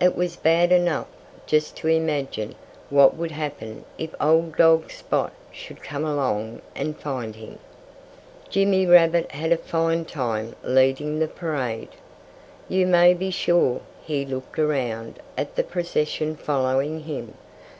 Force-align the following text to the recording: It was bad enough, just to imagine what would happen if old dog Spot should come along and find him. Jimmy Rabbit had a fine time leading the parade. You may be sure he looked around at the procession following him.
It 0.00 0.14
was 0.14 0.36
bad 0.36 0.70
enough, 0.70 1.08
just 1.46 1.76
to 1.78 1.88
imagine 1.88 2.54
what 2.90 3.16
would 3.16 3.32
happen 3.32 3.84
if 3.98 4.14
old 4.20 4.56
dog 4.56 4.92
Spot 4.92 5.32
should 5.50 5.82
come 5.82 6.04
along 6.04 6.62
and 6.76 6.96
find 6.96 7.34
him. 7.34 7.58
Jimmy 8.48 8.86
Rabbit 8.86 9.32
had 9.32 9.50
a 9.50 9.56
fine 9.56 10.04
time 10.04 10.54
leading 10.62 11.18
the 11.18 11.26
parade. 11.26 11.88
You 12.68 12.86
may 12.86 13.14
be 13.14 13.32
sure 13.32 13.80
he 14.00 14.24
looked 14.24 14.60
around 14.60 15.18
at 15.36 15.56
the 15.56 15.64
procession 15.64 16.36
following 16.36 17.00
him. 17.00 17.34